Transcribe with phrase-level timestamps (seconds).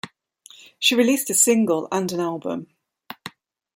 [0.79, 2.73] She released a single and an album.